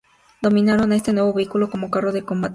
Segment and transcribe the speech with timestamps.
[0.41, 2.49] Denominaron a este nuevo vehículo como carro de combate.